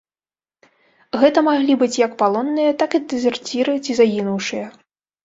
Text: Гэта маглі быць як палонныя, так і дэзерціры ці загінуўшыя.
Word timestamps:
Гэта 1.23 1.43
маглі 1.47 1.75
быць 1.81 1.99
як 2.05 2.15
палонныя, 2.21 2.71
так 2.81 2.97
і 2.99 3.03
дэзерціры 3.13 3.77
ці 3.85 3.91
загінуўшыя. 4.01 4.65